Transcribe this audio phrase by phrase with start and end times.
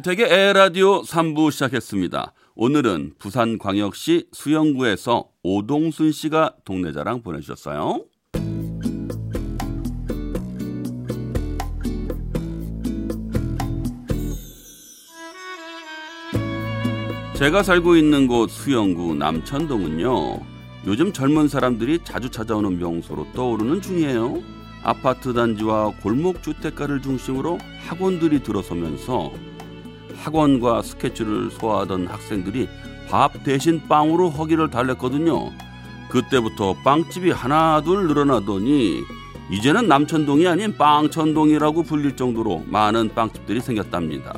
[0.00, 2.32] 윤택의 에라디오 3부 시작했습니다.
[2.54, 8.06] 오늘은 부산광역시 수영구에서 오동순 씨가 동네 자랑 보내주셨어요.
[17.36, 20.40] 제가 살고 있는 곳 수영구 남천동은요.
[20.86, 24.42] 요즘 젊은 사람들이 자주 찾아오는 명소로 떠오르는 중이에요.
[24.82, 29.30] 아파트 단지와 골목 주택가를 중심으로 학원들이 들어서면서
[30.20, 32.68] 학원과 스케치를 소화하던 학생들이
[33.08, 35.50] 밥 대신 빵으로 허기를 달랬거든요.
[36.10, 39.02] 그때부터 빵집이 하나 둘 늘어나더니
[39.50, 44.34] 이제는 남천동이 아닌 빵천동이라고 불릴 정도로 많은 빵집들이 생겼답니다.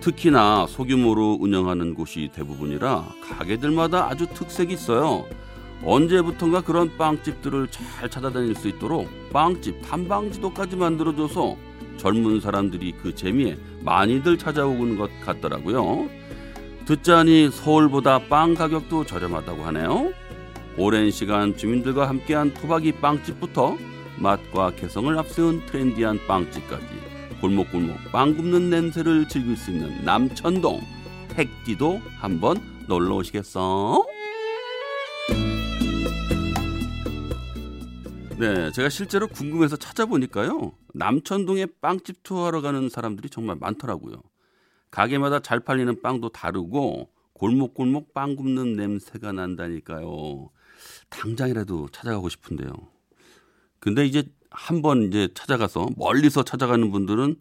[0.00, 5.24] 특히나 소규모로 운영하는 곳이 대부분이라 가게들마다 아주 특색이 있어요.
[5.84, 11.56] 언제부턴가 그런 빵집들을 잘 찾아다닐 수 있도록 빵집 탐방지도까지 만들어줘서
[11.96, 16.08] 젊은 사람들이 그 재미에 많이들 찾아오는 것 같더라고요.
[16.86, 20.12] 듣자니 서울보다 빵 가격도 저렴하다고 하네요.
[20.78, 23.76] 오랜 시간 주민들과 함께한 토박이 빵집부터
[24.18, 26.86] 맛과 개성을 앞세운 트렌디한 빵집까지
[27.40, 30.80] 골목골목 빵 굽는 냄새를 즐길 수 있는 남천동
[31.28, 34.15] 택디도 한번 놀러 오시겠어?
[38.38, 40.72] 네, 제가 실제로 궁금해서 찾아보니까요.
[40.92, 44.22] 남천동에 빵집 투어하러 가는 사람들이 정말 많더라고요.
[44.90, 50.50] 가게마다 잘 팔리는 빵도 다르고 골목골목 빵 굽는 냄새가 난다니까요.
[51.08, 52.70] 당장이라도 찾아가고 싶은데요.
[53.78, 57.36] 근데 이제 한번 이제 찾아가서 멀리서 찾아가는 분들은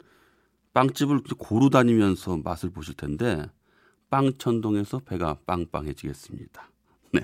[0.73, 3.45] 빵집을 고루 다니면서 맛을 보실 텐데
[4.09, 6.69] 빵천동에서 배가 빵빵해지겠습니다.
[7.11, 7.21] 네.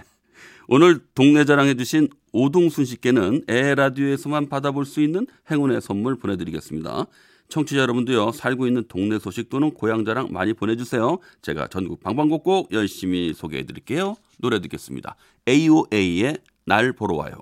[0.67, 7.05] 오늘 동네 자랑해 주신 오동순 씨께는 에라디오에서만 받아볼 수 있는 행운의 선물 보내드리겠습니다.
[7.49, 11.19] 청취자 여러분도요 살고 있는 동네 소식 또는 고향 자랑 많이 보내주세요.
[11.41, 14.15] 제가 전국 방방곡곡 열심히 소개해드릴게요.
[14.39, 15.15] 노래 듣겠습니다.
[15.47, 17.33] AOA의 날 보러 와요.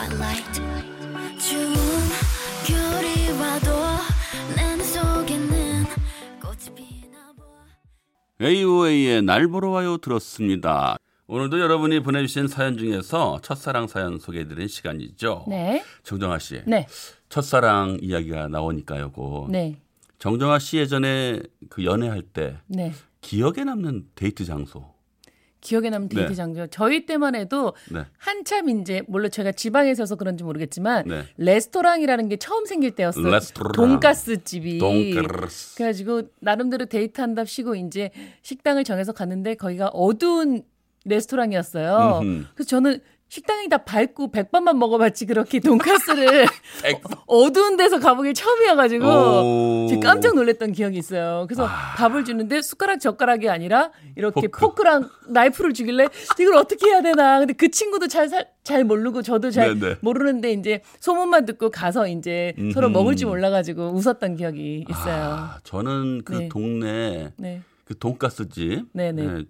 [0.00, 0.60] Twilight.
[1.38, 1.74] 추운
[2.66, 3.70] 겨울이 와도
[4.56, 5.84] 내눈 속에는
[6.40, 7.44] 꽃이 피나 봐.
[8.40, 10.96] AOA의 날 보러 와요 들었습니다.
[11.26, 15.44] 오늘도 여러분이 보내주신 사연 중에서 첫사랑 사연 소개해드리는 시간이죠.
[15.48, 15.84] 네.
[16.02, 16.62] 정정아 씨.
[16.66, 16.86] 네.
[17.28, 19.12] 첫사랑 이야기가 나오니까요.
[19.12, 19.76] 고 네.
[20.18, 22.92] 정정아 씨 예전에 그 연애할 때 네.
[23.20, 24.89] 기억에 남는 데이트 장소.
[25.60, 26.34] 기억에 남는 데이트 네.
[26.34, 26.66] 장소.
[26.68, 28.04] 저희 때만 해도 네.
[28.18, 31.24] 한참 이제 물론 제가 지방에 있어서 그런지 모르겠지만 네.
[31.36, 33.28] 레스토랑이라는 게 처음 생길 때였어요.
[33.28, 33.72] 레스토랑.
[33.72, 34.78] 돈가스 집이.
[34.78, 35.76] 돈가스.
[35.76, 38.10] 그래가지고 나름대로 데이트 한답시고 이제
[38.42, 40.62] 식당을 정해서 갔는데 거기가 어두운
[41.04, 42.20] 레스토랑이었어요.
[42.22, 42.44] 음흠.
[42.54, 46.46] 그래서 저는 식당이 다 밝고 백반만 먹어봤지 그렇게 돈가스를
[46.82, 47.16] 백반.
[47.28, 51.44] 어두운 데서 가보길 처음이어가지고 깜짝 놀랐던 기억이 있어요.
[51.46, 51.64] 그래서
[51.96, 54.82] 밥을 주는데 숟가락 젓가락이 아니라 이렇게 포크.
[54.82, 56.08] 랑 나이프를 주길래
[56.40, 57.38] 이걸 어떻게 해야 되나.
[57.38, 59.96] 근데 그 친구도 잘, 살- 잘 모르고 저도 잘 네네.
[60.00, 62.92] 모르는데 이제 소문만 듣고 가서 이제 서로 음흠.
[62.98, 65.22] 먹을 줄 몰라가지고 웃었던 기억이 있어요.
[65.22, 66.48] 아, 저는 그 네.
[66.48, 67.62] 동네 네.
[67.84, 68.86] 그 돈가스 집.
[68.92, 69.44] 네네.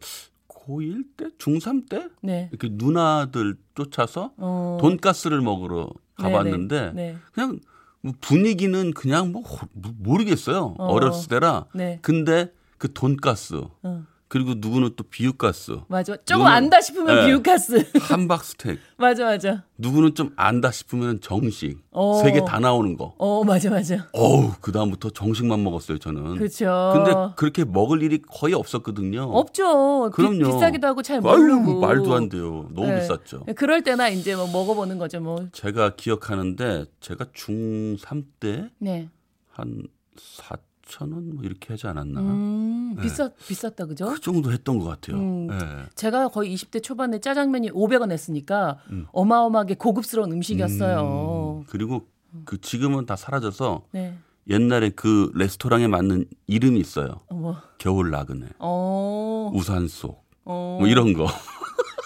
[0.70, 1.26] 고1 때?
[1.38, 2.08] 중3 때?
[2.22, 2.48] 네.
[2.52, 4.78] 이렇게 누나들 쫓아서 어.
[4.80, 6.32] 돈가스를 먹으러 네네.
[6.32, 7.16] 가봤는데 네.
[7.32, 7.58] 그냥
[8.02, 10.74] 뭐 분위기는 그냥 뭐 호- 모- 모르겠어요.
[10.78, 10.94] 어.
[10.94, 11.00] 어.
[11.00, 11.66] 렸을 때라.
[11.74, 11.98] 네.
[12.02, 14.04] 근데 그 돈가스 어.
[14.30, 16.16] 그리고 누구는 또 비육가스 맞아.
[16.24, 17.26] 조금 안다 싶으면 네.
[17.26, 17.84] 비육가스.
[18.00, 19.64] 함박 스테이크 맞아, 맞아.
[19.76, 22.14] 누구는 좀 안다 싶으면 정식 어.
[22.22, 23.12] 세개 다 나오는 거.
[23.18, 24.06] 어, 맞아, 맞아.
[24.12, 26.36] 어우 그 다음부터 정식만 먹었어요 저는.
[26.36, 26.92] 그렇죠.
[26.94, 29.22] 근데 그렇게 먹을 일이 거의 없었거든요.
[29.32, 30.10] 없죠.
[30.10, 30.52] 비- 그럼요.
[30.54, 31.80] 비 싸기도 하고 잘 아유, 모르고.
[31.80, 32.68] 말도 안 돼요.
[32.72, 33.00] 너무 네.
[33.00, 33.44] 비쌌죠.
[33.56, 35.48] 그럴 때나 이제 뭐 먹어보는 거죠, 뭐.
[35.50, 39.08] 제가 기억하는데 제가 중3 때 네.
[39.50, 39.82] 한
[40.16, 40.56] 4
[40.90, 42.20] 천 원 뭐 이렇게 하지 않았나?
[42.20, 44.06] 음, 비쌌, 비쌌다, 그죠?
[44.12, 45.16] 그 정도 했던 것 같아요.
[45.16, 45.48] 음.
[45.50, 45.86] 예.
[45.94, 49.06] 제가 거의 20대 초반에 짜장면이 500원 했으니까 음.
[49.12, 51.60] 어마어마하게 고급스러운 음식이었어요.
[51.60, 52.08] 음, 그리고
[52.44, 54.16] 그 지금은 다 사라져서 네.
[54.48, 57.20] 옛날에 그 레스토랑에 맞는 이름이 있어요.
[57.28, 57.56] 어, 뭐.
[57.78, 59.50] 겨울 나그네, 어.
[59.54, 60.78] 우산 속, 어.
[60.80, 61.26] 뭐 이런 거.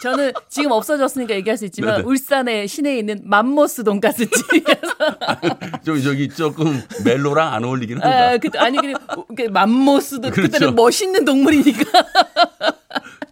[0.05, 2.05] 저는 지금 없어졌으니까 얘기할 수 있지만 네네.
[2.06, 8.33] 울산의 시내에 있는 맘모스 돈가스집이어서 좀 저기 조금 멜로랑 안 어울리긴 한다.
[8.33, 8.97] 아, 그, 아니 그냥
[9.35, 10.53] 그 맘모스도 그렇죠.
[10.53, 12.05] 그때는 멋있는 동물이니까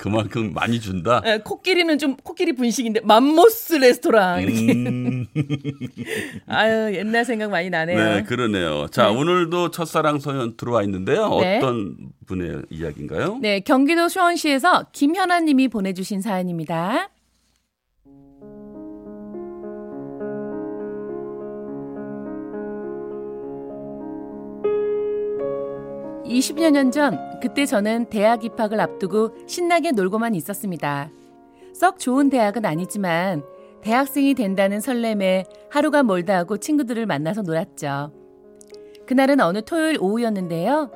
[0.02, 1.22] 그만큼 많이 준다.
[1.24, 5.28] 예, 코끼리는 좀 코끼리 분식인데 맘모스 레스토랑 이렇게 음,
[6.48, 7.96] 아유 옛날 생각 많이 나네요.
[7.96, 8.88] 네, 그러네요.
[8.88, 11.38] 자, 오늘도 첫사랑 소연 들어와 있는데요.
[11.38, 11.58] 네.
[11.58, 11.96] 어떤
[12.26, 13.38] 분의 이야기인가요?
[13.42, 17.11] 네, 경기도 수원시에서 김현아님이 보내주신 사연입니다.
[26.32, 31.10] 20여 년 전, 그때 저는 대학 입학을 앞두고 신나게 놀고만 있었습니다.
[31.74, 33.44] 썩 좋은 대학은 아니지만
[33.82, 38.12] 대학생이 된다는 설렘에 하루가 멀다 하고 친구들을 만나서 놀았죠.
[39.06, 40.90] 그날은 어느 토요일 오후였는데요.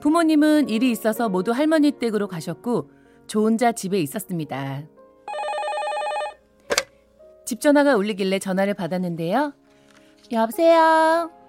[0.00, 2.90] 부모님은 일이 있어서 모두 할머니 댁으로 가셨고
[3.26, 4.82] 저 혼자 집에 있었습니다.
[7.46, 9.54] 집 전화가 울리길래 전화를 받았는데요.
[10.32, 11.41] 여보세요?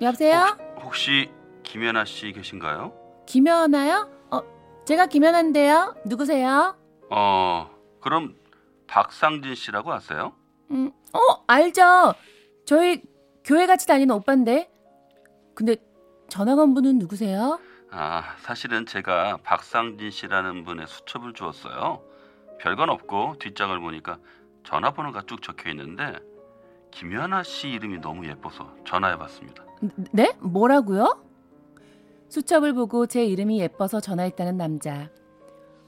[0.00, 0.56] 여보세요?
[0.82, 1.30] 혹시
[1.62, 2.92] 김연아 씨 계신가요?
[3.26, 4.10] 김연아요?
[4.30, 4.40] 어,
[4.86, 5.94] 제가 김연아인데요.
[6.06, 6.76] 누구세요?
[7.10, 7.70] 어,
[8.00, 8.34] 그럼
[8.86, 10.32] 박상진 씨라고 아세요?
[10.70, 12.14] 음, 어, 알죠.
[12.64, 13.02] 저희
[13.44, 14.70] 교회 같이 다니는 오빠인데.
[15.54, 15.76] 근데
[16.28, 17.58] 전화 건 분은 누구세요?
[17.90, 22.02] 아, 사실은 제가 박상진 씨라는 분의 수첩을 주었어요.
[22.60, 24.18] 별건 없고 뒷장을 보니까
[24.64, 26.14] 전화번호가 쭉 적혀 있는데
[26.90, 29.64] 김연아 씨 이름이 너무 예뻐서 전화해봤습니다.
[30.12, 30.36] 네?
[30.40, 31.24] 뭐라고요?
[32.28, 35.08] 수첩을 보고 제 이름이 예뻐서 전화했다는 남자.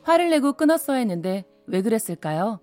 [0.03, 2.61] 화를 내고 끊었어야 했는데 왜 그랬을까요?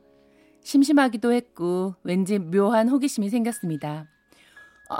[0.61, 4.05] 심심하기도 했고 왠지 묘한 호기심이 생겼습니다.
[4.89, 4.97] 아,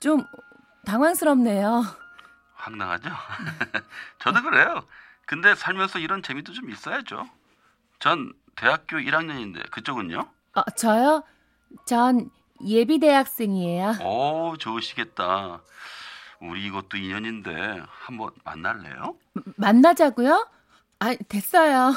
[0.00, 0.24] 좀
[0.84, 1.82] 당황스럽네요.
[2.54, 3.08] 황당하죠?
[4.18, 4.82] 저도 그래요.
[5.26, 7.24] 근데 살면서 이런 재미도 좀 있어야죠.
[7.98, 10.28] 전 대학교 1학년인데 그쪽은요?
[10.54, 11.22] 아, 저요?
[11.86, 12.30] 전
[12.66, 13.94] 예비 대학생이에요.
[14.04, 15.60] 오 좋으시겠다.
[16.40, 19.14] 우리 이것도 인연인데 한번 만날래요?
[19.56, 20.48] 만나자고요?
[20.98, 21.92] 아, 됐어요.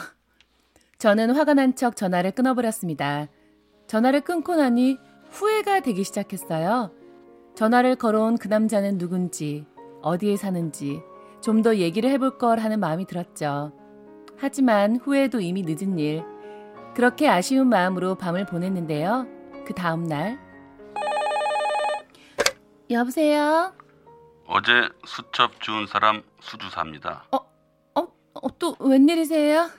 [0.98, 3.28] 저는 화가 난 척 전화를 끊어버렸습니다.
[3.88, 4.98] 전화를 끊고 나니
[5.32, 6.92] 후회가 되기 시작했어요.
[7.56, 9.66] 전화를 걸어온 그 남자는 누군지,
[10.02, 11.02] 어디에 사는지
[11.42, 13.72] 좀 더 얘기를 해볼 걸 하는 마음이 들었죠.
[14.38, 16.24] 하지만 후회도 이미 늦은 일.
[16.96, 19.28] 그렇게 아쉬운 마음으로 밤을 보냈는데요.
[19.66, 20.40] 그 다음 날.
[22.90, 23.74] 여보세요?
[24.48, 27.26] 어제 수첩 주운 사람 수주사입니다.
[27.32, 27.38] 어,
[27.96, 29.70] 어, 또 웬일이세요?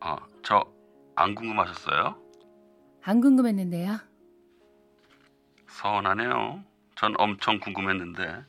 [0.00, 0.64] 어, 저
[1.14, 2.16] 안 궁금하셨어요?
[3.02, 3.98] 안 궁금했는데요.
[5.68, 6.62] 서운하네요.
[6.96, 8.44] 전 엄청 궁금했는데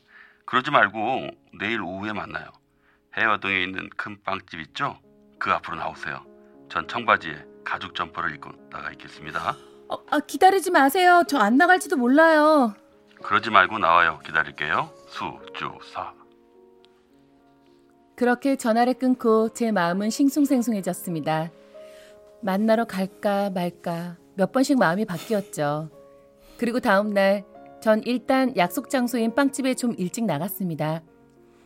[0.45, 1.27] 그러지 말고
[1.59, 2.45] 내일 오후에 만나요.
[3.17, 4.97] 해화동에 있는 큰 빵집 있죠?
[5.39, 6.25] 그 앞으로 나오세요.
[6.69, 9.55] 전 청바지에 가죽 점퍼를 입고 나가 있겠습니다.
[9.89, 11.23] 어, 아, 기다리지 마세요.
[11.27, 12.73] 저 안 나갈지도 몰라요.
[13.23, 14.19] 그러지 말고 나와요.
[14.25, 14.89] 기다릴게요.
[15.07, 16.13] 수 주 사.
[18.15, 21.51] 그렇게 전화를 끊고 제 마음은 싱숭생숭해졌습니다.
[22.41, 25.89] 만나러 갈까 말까 몇 번씩 마음이 바뀌었죠.
[26.57, 27.43] 그리고 다음 날
[27.83, 31.01] 전 일단 약속 장소인 빵집에 좀 일찍 나갔습니다.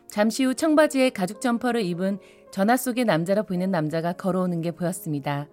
[0.08, 2.18] 잠시 후 청바지에 가죽 점퍼를 입은
[2.50, 5.46] 전화 속의 남자라 보이는 남자가 걸어오는 게 보였습니다.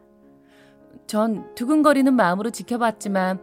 [1.05, 3.39] 전 두근거리는 마음으로 지켜봤지만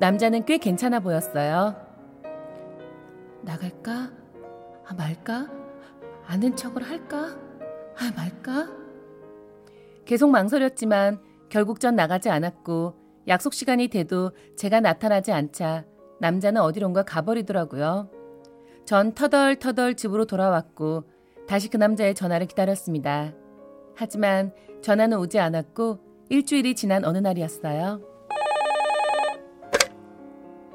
[0.00, 1.76] 남자는 꽤 괜찮아 보였어요.
[3.44, 4.10] 나갈까?
[4.86, 5.48] 아, 말까?
[6.26, 7.36] 아는 척을 할까?
[7.96, 8.68] 아, 말까?
[10.04, 12.94] 계속 망설였지만 결국 전 나가지 않았고
[13.28, 15.84] 약속 시간이 돼도 제가 나타나지 않자
[16.20, 18.10] 남자는 어디론가 가버리더라고요.
[18.84, 21.04] 전 터덜터덜 집으로 돌아왔고
[21.46, 23.32] 다시 그 남자의 전화를 기다렸습니다.
[23.94, 28.00] 하지만 전화는 오지 않았고 일주일이 지난 어느 날이었어요.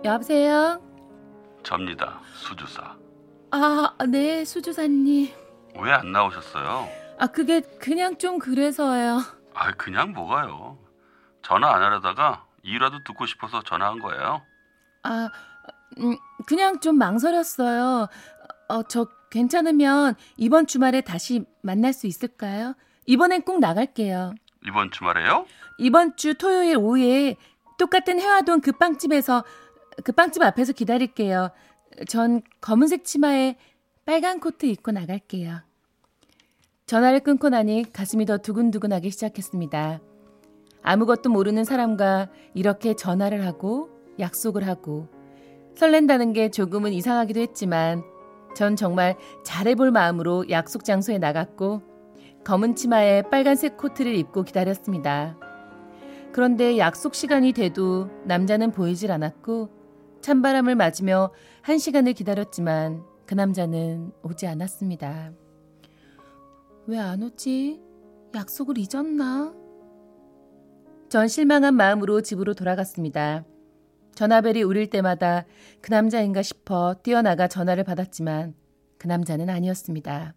[0.04, 0.88] 여보세요?
[1.63, 2.20] 접니다.
[2.34, 2.96] 수주사.
[3.51, 5.30] 아, 네, 수주사님.
[5.80, 6.88] 왜 안 나오셨어요?
[7.20, 9.20] 아, 그게 그냥 좀 그래서요.
[9.54, 10.78] 아, 그냥 뭐가요?
[11.42, 14.42] 전화 안 하려다가 이유라도 듣고 싶어서 전화한 거예요.
[15.04, 15.30] 아,
[16.00, 16.16] 음,
[16.48, 18.08] 그냥 좀 망설였어요.
[18.70, 22.75] 어, 저 괜찮으면 이번 주말에 다시 만날 수 있을까요?
[23.06, 24.34] 이번엔 꼭 나갈게요.
[24.66, 25.46] 이번 주말에요?
[25.78, 27.36] 이번 주 토요일 오후에
[27.78, 29.44] 똑같은 해화동 그 빵집에서
[30.03, 31.50] 그 빵집 앞에서 기다릴게요.
[32.08, 33.58] 전 검은색 치마에
[34.06, 35.62] 빨간 코트 입고 나갈게요.
[36.86, 40.01] 전화를 끊고 나니 가슴이 더 두근두근하기 시작했습니다.
[40.82, 43.89] 아무것도 모르는 사람과 이렇게 전화를 하고
[44.20, 45.08] 약속을 하고
[45.75, 48.03] 설렌다는 게 조금은 이상하기도 했지만
[48.56, 51.84] 전 정말 잘해볼 마음으로 약속 장소에 나갔고
[52.44, 55.38] 검은 치마에 빨간색 코트를 입고 기다렸습니다.
[56.32, 59.79] 그런데 약속 시간이 돼도 남자는 보이질 않았고
[60.22, 65.32] 찬바람을 맞으며 한 시간을 기다렸지만 그 남자는 오지 않았습니다.
[66.88, 67.80] 왜 안 오지?
[68.36, 69.54] 약속을 잊었나?
[71.10, 73.46] 전 실망한 마음으로 집으로 돌아갔습니다.
[74.16, 75.46] 전화벨이 울릴 때마다
[75.82, 78.54] 그 남자인가 싶어 뛰어나가 전화를 받았지만
[78.98, 80.34] 그 남자는 아니었습니다.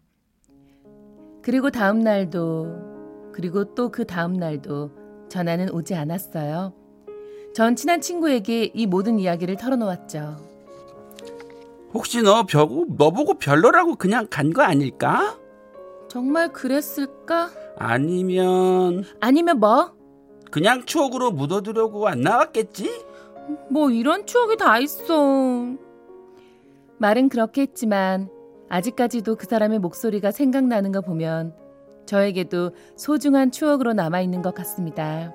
[1.43, 6.73] 그리고 다음 날도 그리고 또 그 다음 날도 전화는 오지 않았어요.
[7.53, 10.37] 전 친한 친구에게 이 모든 이야기를 털어놓았죠.
[11.93, 15.37] 혹시 너 벼고 너 보고 별로라고 그냥 간 거 아닐까?
[16.09, 17.49] 정말 그랬을까?
[17.77, 19.91] 아니면 아니면 뭐?
[20.51, 22.89] 그냥 추억으로 묻어두려고 안 나왔겠지?
[23.69, 25.75] 뭐 이런 추억이 다 있어.
[26.97, 28.29] 말은 그렇게 했지만
[28.69, 31.53] 아직까지도 그 사람의 목소리가 생각나는 거 보면
[32.05, 35.33] 저에게도 소중한 추억으로 남아 있는 것 같습니다.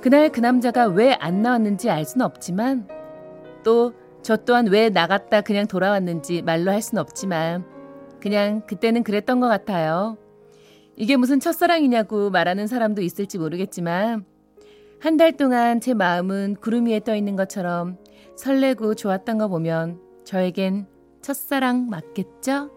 [0.00, 2.88] 그날 그 남자가 왜 안 나왔는지 알 수는 없지만
[3.64, 7.64] 또 저 또한 왜 나갔다 그냥 돌아왔는지 말로 할 수는 없지만
[8.20, 10.18] 그냥 그때는 그랬던 것 같아요.
[10.96, 14.24] 이게 무슨 첫사랑이냐고 말하는 사람도 있을지 모르겠지만
[15.00, 17.96] 한 달 동안 제 마음은 구름 위에 떠 있는 것처럼
[18.36, 20.86] 설레고 좋았던 거 보면 저에겐
[21.22, 22.70] 첫사랑 맞겠죠?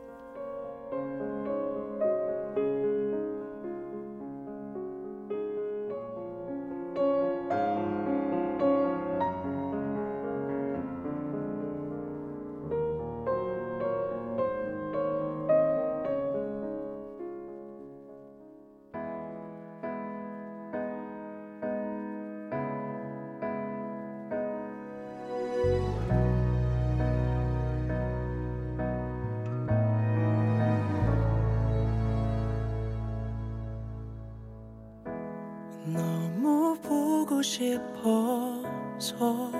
[37.62, 39.51] 싶어서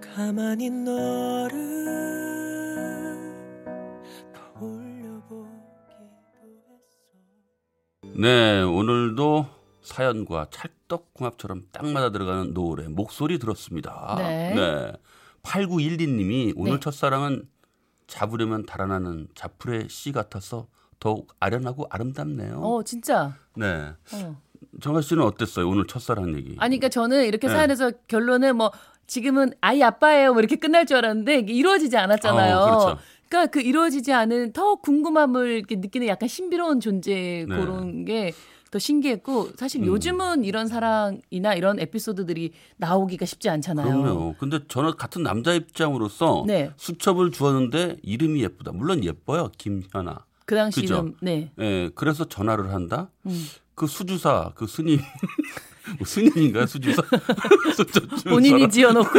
[0.00, 1.76] 가만히 너를
[8.18, 9.46] 네, 오늘도
[9.82, 14.16] 사연과 찰떡궁합처럼 딱 맞아 들어가는 노래 목소리 들었습니다.
[14.18, 14.92] 네.
[15.42, 16.80] 8912님이 오늘 네.
[16.80, 17.46] 첫사랑은
[18.06, 20.66] 잡으려면 달아나는 자풀의 씨 같아서
[20.98, 22.60] 더욱 아련하고 아름답네요.
[22.60, 23.36] 어, 진짜.
[23.54, 23.92] 네.
[24.14, 24.42] 어.
[24.80, 25.68] 정아 씨는 어땠어요?
[25.68, 26.56] 오늘 첫사랑 얘기.
[26.58, 27.54] 아니, 그러니까 저는 이렇게 네.
[27.54, 28.70] 사연에서 결론은 뭐
[29.06, 30.32] 지금은 아이 아빠예요.
[30.32, 32.56] 뭐 이렇게 끝날 줄 알았는데 이게 이루어지지 않았잖아요.
[32.56, 32.98] 어, 그렇죠.
[33.28, 37.56] 그러니까 그 이루어지지 않은 더 궁금함을 이렇게 느끼는 약간 신비로운 존재 네.
[37.56, 38.32] 그런 게
[38.70, 39.86] 더 신기했고 사실 음.
[39.86, 43.86] 요즘은 이런 사랑이나 이런 에피소드들이 나오기가 쉽지 않잖아요.
[44.02, 44.34] 그럼요.
[44.38, 46.70] 근데 저는 같은 남자 입장으로서 네.
[46.76, 48.72] 수첩을 주었는데 이름이 예쁘다.
[48.72, 49.50] 물론 예뻐요.
[49.56, 50.24] 김현아.
[50.46, 50.94] 그 당시 그죠?
[50.94, 51.50] 이름 네.
[51.60, 53.08] 예, 그래서 전화를 한다.
[53.26, 53.46] 음.
[53.76, 54.98] 그 수주사, 그 스님,
[55.98, 56.66] 뭐 스님인가요?
[56.66, 57.02] 수주사?
[58.28, 59.18] 본인이 지어놓고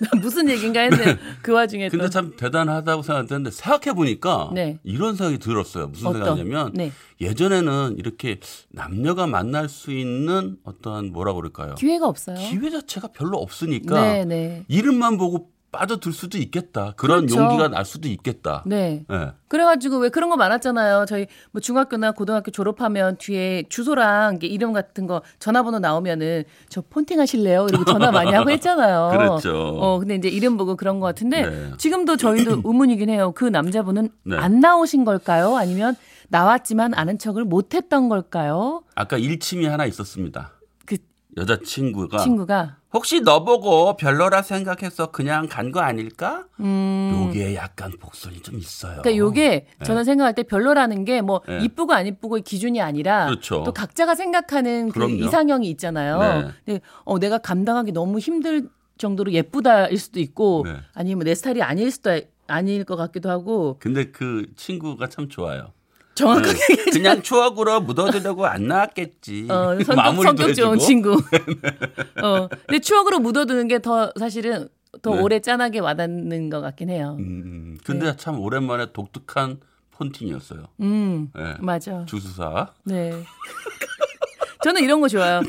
[0.00, 1.16] 나 무슨 얘긴가 했네.
[1.42, 4.78] 그 와중에 근데 또 참 대단하다고 생각했는데 생각해 보니까 네.
[4.84, 5.86] 이런 생각이 들었어요.
[5.88, 6.24] 무슨 어떤?
[6.24, 6.92] 생각이냐면 네.
[7.20, 8.38] 예전에는 이렇게
[8.70, 11.74] 남녀가 만날 수 있는 어떠한 뭐라 그럴까요?
[11.76, 12.36] 기회가 없어요.
[12.36, 14.64] 기회 자체가 별로 없으니까 네, 네.
[14.68, 16.94] 이름만 보고 빠져들 수도 있겠다.
[16.96, 17.42] 그런 그렇죠.
[17.42, 18.62] 용기가 날 수도 있겠다.
[18.66, 19.04] 네.
[19.10, 19.32] 예.
[19.48, 21.04] 그래가지고 왜 그런 거 많았잖아요.
[21.06, 27.66] 저희 뭐 중학교나 고등학교 졸업하면 뒤에 주소랑 이름 같은 거 전화번호 나오면은 저 폰팅 하실래요?
[27.68, 29.10] 이러고 전화 많이 하고 했잖아요.
[29.40, 29.56] 그랬죠.
[29.56, 31.70] 어, 근데 이제 이름 보고 그런 것 같은데 네.
[31.76, 33.32] 지금도 저희도 의문이긴 해요.
[33.34, 34.36] 그 남자분은 네.
[34.36, 35.56] 안 나오신 걸까요?
[35.56, 35.96] 아니면
[36.28, 38.82] 나왔지만 아는 척을 못 했던 걸까요?
[38.94, 40.52] 아까 일침이 하나 있었습니다.
[40.86, 40.96] 그
[41.36, 46.46] 여자친구가 친구가 혹시 너 보고 별로라 생각해서 그냥 간 거 아닐까?
[46.60, 47.26] 음.
[47.28, 49.02] 요게 약간 복선이 좀 있어요.
[49.02, 51.58] 그러니까 요게 저는 생각할 때 별로라는 게뭐 네.
[51.64, 53.62] 이쁘고 안 이쁘고의 기준이 아니라 그렇죠.
[53.64, 55.08] 또 각자가 생각하는 그.
[55.10, 56.18] 이상형이 있잖아요.
[56.18, 56.48] 네.
[56.64, 60.76] 근데 어 내가 감당하기 너무 힘들 정도로 예쁘다일 수도 있고 네.
[60.94, 65.72] 아니면 내 스타일이 아닐 수도 아닐 것 같기도 하고 근데 그 친구가 참 좋아요.
[66.18, 66.84] 정확하게 네.
[66.92, 69.46] 그냥 추억으로 묻어두려고 안 나왔겠지.
[69.50, 70.78] 어, 성격, 성격 좋은.
[70.78, 71.12] 친구.
[72.22, 74.68] 어, 근데 추억으로 묻어두는 게 더 사실은
[75.02, 75.20] 더 네.
[75.22, 77.16] 오래 짠하게 와닿는 것 같긴 해요.
[77.20, 79.60] 음, 근데 참 오랜만에 독특한
[79.92, 80.64] 폰팅이었어요.
[80.80, 81.54] 음, 네.
[81.60, 82.04] 맞아.
[82.06, 82.72] 주수사.
[82.84, 83.12] 네.
[84.64, 85.42] 저는 이런 거 좋아요.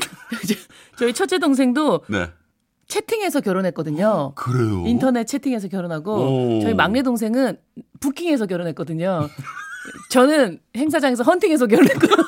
[0.98, 2.30] 저희 첫째 동생도 네.
[2.86, 4.32] 채팅해서 결혼했거든요.
[4.36, 4.84] 그래요.
[4.86, 6.60] 인터넷 채팅해서 결혼하고 오.
[6.60, 7.56] 저희 막내 동생은
[8.00, 9.28] 부킹해서 결혼했거든요.
[10.10, 12.16] 저는 행사장에서 헌팅해서 결혼했거든요.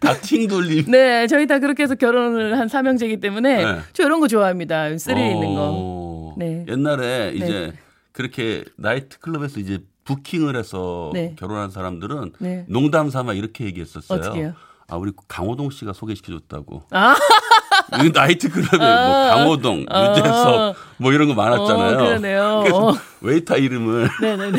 [0.00, 0.90] 다팅 돌림.
[0.90, 3.80] 네, 저희 다 그렇게 해서 결혼을 한 삼형제이기 때문에 네.
[3.92, 4.96] 저 이런 거 좋아합니다.
[4.98, 5.70] 스릴 있는 거.
[5.72, 6.64] 어, 네.
[6.68, 7.72] 옛날에 이제
[8.12, 11.34] 그렇게 나이트 클럽에서 이제 부킹을 해서 네.
[11.38, 12.64] 결혼한 사람들은 네.
[12.68, 14.18] 농담 삼아 이렇게 얘기했었어요.
[14.18, 14.54] 어떻게요?
[14.88, 16.82] 아 우리 강호동 씨가 소개시켜줬다고.
[16.90, 17.16] 아, 이
[18.12, 20.10] 나이트클럽에 뭐 아, 강호동, 아.
[20.10, 21.94] 유재석 뭐 이런 거 많았잖아요.
[21.94, 22.64] 어, 그러네요.
[22.72, 22.94] 어.
[23.20, 24.58] 웨이터 이름을 네네네.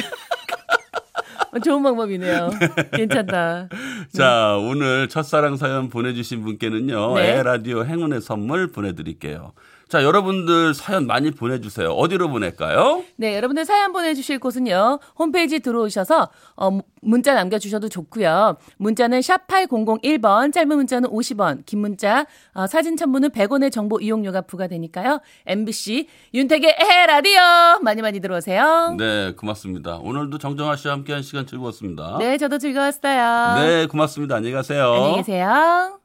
[1.54, 2.50] 어, 좋은 방법이네요.
[2.94, 3.68] 괜찮다.
[4.16, 7.38] 자 오늘 첫사랑 사연 보내주신 분께는요 네.
[7.40, 9.54] 에라디오 행운의 선물 보내드릴게요.
[9.92, 11.90] 자 여러분들 사연 많이 보내주세요.
[11.90, 13.04] 어디로 보낼까요?
[13.18, 15.00] 네, 여러분들 사연 보내주실 곳은요.
[15.20, 18.56] 홈페이지 들어오셔서 어, 문자 남겨주셔도 좋고요.
[18.78, 25.20] 문자는 샵 8001번, 짧은 문자는 50원, 긴 문자, 어, 사진 첨부는 100원의 정보 이용료가 부과되니까요.
[25.46, 27.42] MBC 윤택의 에라디오
[27.82, 28.96] 많이 많이 들어오세요.
[28.98, 29.98] 네 고맙습니다.
[29.98, 32.16] 오늘도 정정아 씨와 함께한 시간 즐거웠습니다.
[32.18, 33.60] 네, 저도 즐거웠어요.
[33.60, 34.36] 네, 고맙습니다.
[34.38, 34.94] 안녕히 가세요.
[34.94, 36.00] 안녕히 계세요.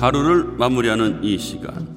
[0.00, 1.88] 하루를 마무리하는 이 시간.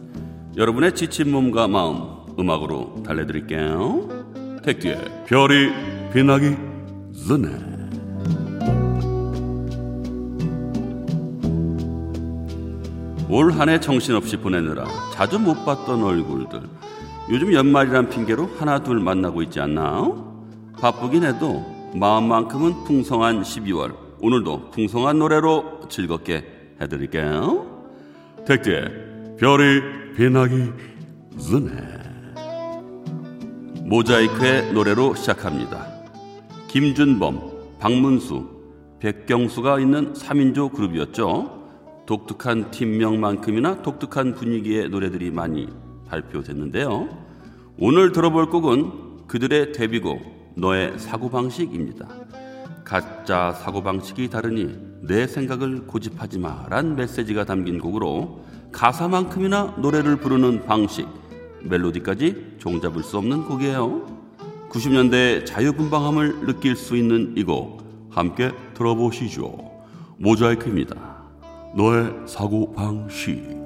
[0.58, 2.02] 여러분의 지친 몸과 마음
[2.38, 4.60] 음악으로 달래드릴게요.
[4.64, 5.72] 택디의 별이
[6.14, 6.56] 빛나기
[7.28, 7.74] 전에.
[13.30, 16.62] 올 한 해 정신없이 보내느라 자주 못 봤던 얼굴들.
[17.32, 20.12] 요즘 연말이란 핑계로 하나 둘 만나고 있지 않나?
[20.80, 23.96] 바쁘긴 해도 마음만큼은 풍성한 12월.
[24.22, 26.46] 오늘도 풍성한 노래로 즐겁게
[26.82, 27.73] 해드릴게요
[28.46, 29.82] 택디의 별이
[30.18, 30.72] 빛나기
[31.40, 31.72] 전에
[33.86, 35.88] 모자이크의 노래로 시작합니다.
[36.68, 38.50] 김준범, 박문수,
[39.00, 41.64] 백경수가 있는 3인조 그룹이었죠.
[42.06, 45.70] 독특한 팀명만큼이나 독특한 분위기의 노래들이 많이
[46.10, 47.08] 발표됐는데요.
[47.80, 52.23] 오늘 들어볼 곡은 그들의 데뷔곡 너의 사고방식입니다.
[52.94, 61.08] 가짜 사고방식이 다르니 내 생각을 고집하지 마란 메시지가 담긴 곡으로 가사만큼이나 노래를 부르는 방식,
[61.64, 64.06] 멜로디까지 종잡을 수 없는 곡이에요.
[64.70, 69.58] 90년대 자유분방함을 느낄 수 있는 이 곡 함께 들어보시죠.
[70.20, 71.24] 모자이크입니다.
[71.76, 73.63] 너의 사고방식.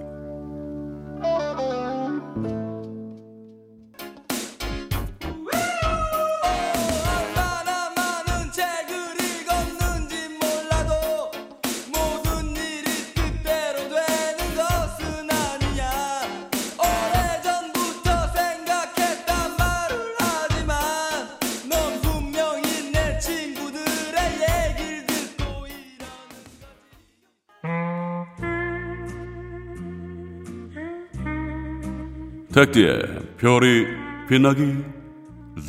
[32.57, 33.85] 택디의 별이
[34.27, 34.83] 빛나기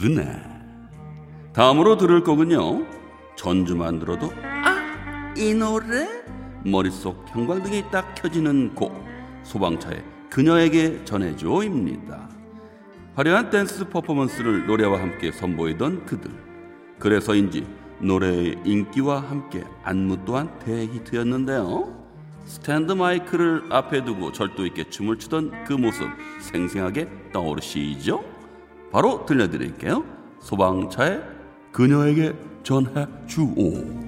[0.00, 0.42] 전에
[1.52, 2.86] 다음으로 들을 곡은요
[3.36, 4.32] 전주만 들어도
[4.64, 6.08] 아 이 노래?
[6.64, 9.04] 머릿속 형광등이 딱 켜지는 곡
[9.42, 12.30] 소방차의 그녀에게 전해줘입니다.
[13.16, 16.30] 화려한 댄스 퍼포먼스를 노래와 함께 선보이던 그들.
[16.98, 17.66] 그래서인지
[18.00, 21.97] 노래의 인기와 함께 안무 또한 대히트였는데요
[22.48, 26.08] 스탠드 마이크를 앞에 두고 절도 있게 춤을 추던 그 모습
[26.40, 28.24] 생생하게 떠오르시죠?
[28.90, 30.02] 바로 들려드릴게요.
[30.40, 31.22] 소방차의
[31.72, 34.07] 그녀에게 전해 주오.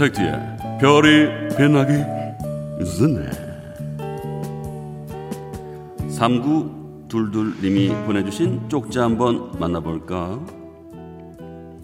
[0.00, 0.32] 택디의
[0.80, 1.92] 별이 빛나기
[2.96, 3.28] 전에
[6.08, 10.40] 3922님이 보내주신 쪽지 한번 만나볼까?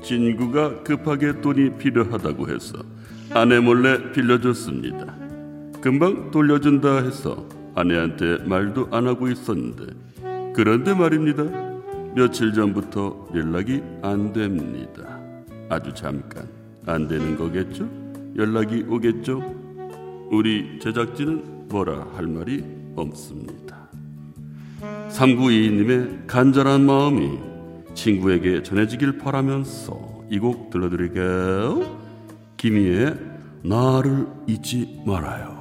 [0.03, 2.79] 진구가 급하게 돈이 필요하다고 해서
[3.35, 5.15] 아내 몰래 빌려줬습니다.
[5.83, 9.93] 금방 돌려준다 해서 아내한테 말도 안 하고 있었는데
[10.55, 11.45] 그런데 말입니다.
[12.15, 15.03] 며칠 전부터 연락이 안 됩니다.
[15.69, 16.49] 아주 잠깐
[16.87, 18.06] 안 되는 거겠죠?
[18.37, 19.43] 연락이 오겠죠?
[20.31, 22.65] 우리 제작진은 뭐라 할 말이
[22.97, 23.89] 없습니다.
[25.11, 27.39] 3922님의 간절한 마음이
[27.95, 31.99] 친구에게 전해지길 바라면서 이 곡 들려드릴게요.
[32.57, 33.15] 김희의
[33.63, 35.55] 나를 잊지 말아요.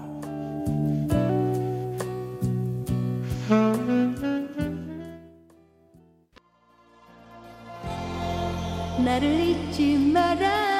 [9.03, 10.74] 나를 잊지 말아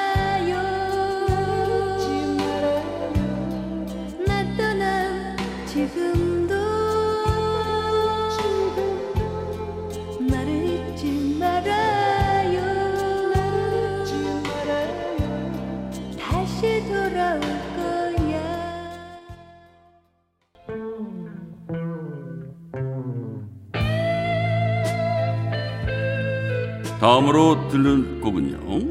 [27.00, 28.88] 다음으로 들을 곡은요.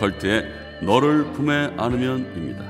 [0.00, 0.44] 컬트의
[0.82, 2.64] 너를 품에 안으면입니다.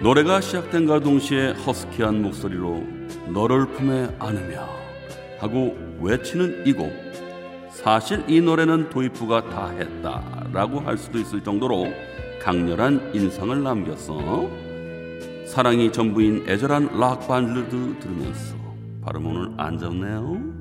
[0.00, 2.82] 노래가 시작된과 동시에 허스키한 목소리로
[3.32, 4.68] 너를 품에 안으며
[5.38, 6.92] 하고 외치는 이 곡.
[7.70, 11.86] 사실 이 노래는 도입부가 다 했다라고 할 수도 있을 정도로
[12.42, 14.50] 강렬한 인상을 남겼어.
[15.46, 18.56] 사랑이 전부인 애절한 락 발라드 들으면서
[19.04, 20.57] 발음 오늘 안 좋네요.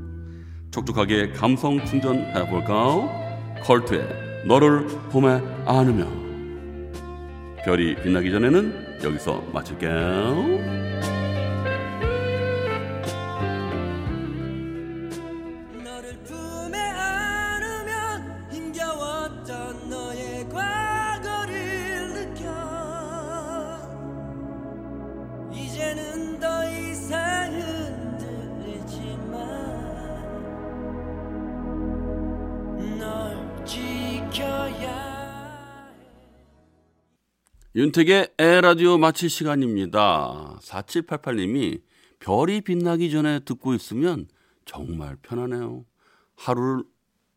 [0.72, 3.10] 촉촉하게 감성 충전해 볼까?
[3.64, 4.08] 컬트의
[4.46, 6.06] 너를 봄에 안으며
[7.66, 10.87] 별이 빛나기 전에는 여기서 마칠게요.
[37.78, 40.58] 윤택의 에라디오 마칠 시간입니다.
[40.63, 41.80] 4788님이
[42.18, 44.26] 별이 빛나기 전에 듣고 있으면
[44.66, 45.86] 정말 편하네요.
[46.36, 46.86] 하루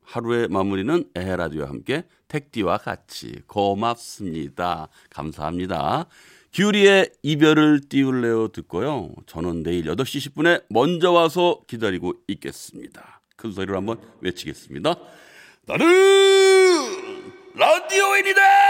[0.03, 4.89] 하루의 마무리는 에라디오와 함께 택디와 같이 고맙습니다.
[5.11, 6.07] 감사합니다.
[6.55, 9.13] 규리의 이별을 띄울래요 듣고요.
[9.27, 13.21] 저는 내일 8시 10분에 먼저 와서 기다리고 있겠습니다.
[13.37, 14.95] 큰 소리로 한번 외치겠습니다.
[15.67, 15.87] 나는
[17.57, 18.70] 라디오인이다!